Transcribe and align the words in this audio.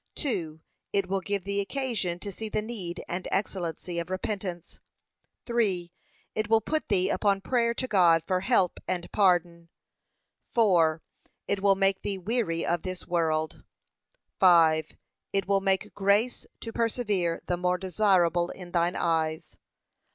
2. 0.15 0.59
It 0.93 1.07
will 1.07 1.21
give 1.21 1.43
thee 1.43 1.61
occasion 1.61 2.17
to 2.17 2.31
see 2.31 2.49
the 2.49 2.63
need 2.63 3.03
and 3.07 3.27
excellency 3.31 3.99
of 3.99 4.09
repentance. 4.09 4.79
3. 5.45 5.91
It 6.33 6.49
will 6.49 6.59
put 6.59 6.87
thee 6.87 7.09
upon 7.11 7.39
prayer 7.39 7.75
to 7.75 7.87
God 7.87 8.23
for 8.25 8.39
help 8.39 8.79
and 8.87 9.11
pardon. 9.11 9.69
4. 10.55 11.03
It 11.47 11.61
will 11.61 11.75
make 11.75 12.01
thee 12.01 12.17
weary 12.17 12.65
of 12.65 12.81
this 12.81 13.05
world. 13.05 13.63
5. 14.39 14.89
It 15.33 15.47
will 15.47 15.61
make 15.61 15.93
grace 15.93 16.47
to 16.61 16.73
persevere 16.73 17.43
the 17.45 17.55
more 17.55 17.77
desirable 17.77 18.49
in 18.49 18.71
thine 18.71 18.95
eyes. 18.95 19.55